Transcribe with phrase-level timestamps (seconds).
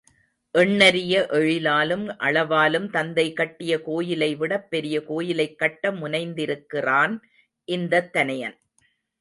[0.55, 7.15] எண்ணரிய எழிலாலும் அளவாலும் தந்தை கட்டிய கோயிலை விடப் பெரிய கோயிலை கட்ட முனைந்திருக்கிறான்
[7.67, 8.57] இந்தத் தனயன்.